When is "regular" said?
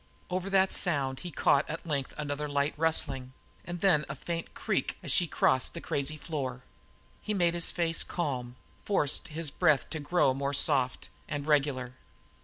11.45-11.93